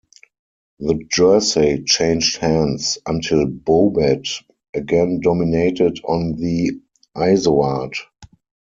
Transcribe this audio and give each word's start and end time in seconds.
The 0.79 0.95
jersey 1.09 1.83
changed 1.83 2.37
hands 2.37 2.97
until 3.05 3.45
Bobet 3.45 4.43
again 4.73 5.19
dominated 5.21 5.99
on 6.03 6.37
the 6.37 6.71
Izoard. 7.15 7.93